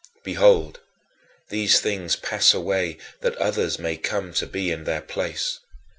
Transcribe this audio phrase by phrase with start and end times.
[0.23, 0.79] Behold,
[1.49, 5.59] these things pass away that others may come to be in their place.